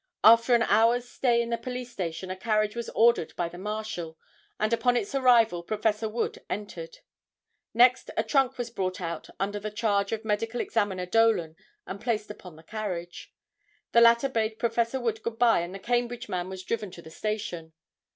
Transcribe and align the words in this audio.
After 0.23 0.55
an 0.55 0.63
hour's 0.63 1.07
stay 1.07 1.43
in 1.43 1.51
the 1.51 1.59
Police 1.59 1.91
Station 1.91 2.31
a 2.31 2.35
carriage 2.35 2.75
was 2.75 2.89
ordered 2.95 3.35
by 3.35 3.47
the 3.47 3.59
Marshal, 3.59 4.17
and, 4.59 4.73
upon 4.73 4.97
its 4.97 5.13
arrival, 5.13 5.61
Prof. 5.61 6.01
Wood 6.01 6.43
entered. 6.49 7.01
Next 7.71 8.09
a 8.17 8.23
trunk 8.23 8.57
was 8.57 8.71
brought 8.71 8.99
out 8.99 9.29
under 9.39 9.59
the 9.59 9.69
charge 9.69 10.11
of 10.11 10.25
Medical 10.25 10.59
Examiner 10.59 11.05
Dolan 11.05 11.55
and 11.85 12.01
placed 12.01 12.31
upon 12.31 12.55
the 12.55 12.63
carriage. 12.63 13.31
The 13.91 14.01
latter 14.01 14.27
bade 14.27 14.57
Prof. 14.57 14.91
Wood 14.95 15.21
good 15.21 15.37
bye 15.37 15.59
and 15.59 15.71
the 15.71 15.77
Cambridge 15.77 16.27
man 16.27 16.49
was 16.49 16.63
driven 16.63 16.89
to 16.89 17.03
the 17.03 17.11
station. 17.11 17.73